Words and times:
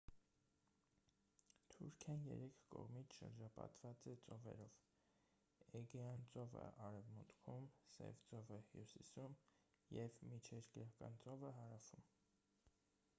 թուրքիան 1.73 2.23
երեք 2.27 2.55
կողմից 2.75 3.17
շրջապատված 3.17 4.07
է 4.13 4.15
ծովերով 4.23 4.79
էգեյան 5.81 6.25
ծովը 6.33 6.65
արևմուտքում 6.89 7.69
սև 7.99 8.19
ծովը 8.31 8.59
հյուսիսում 8.73 9.39
և 10.01 10.21
միջերկրական 10.33 11.21
ծովը 11.27 11.55
հարավում 11.63 12.11